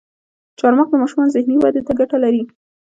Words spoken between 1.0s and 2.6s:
ماشومانو ذهني ودې ته ګټه لري.